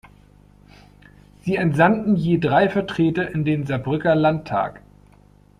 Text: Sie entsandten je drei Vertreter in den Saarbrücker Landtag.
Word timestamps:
Sie 1.41 1.57
entsandten 1.57 2.15
je 2.15 2.39
drei 2.39 2.69
Vertreter 2.69 3.29
in 3.31 3.45
den 3.45 3.67
Saarbrücker 3.67 4.15
Landtag. 4.15 4.81